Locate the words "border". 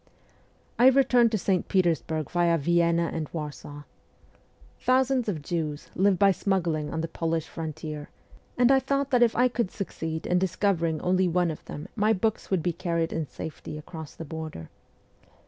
14.25-14.71